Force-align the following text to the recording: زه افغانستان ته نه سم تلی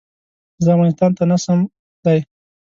زه 0.63 0.69
افغانستان 0.75 1.11
ته 1.17 1.23
نه 1.31 1.37
سم 1.43 1.59
تلی 2.03 2.19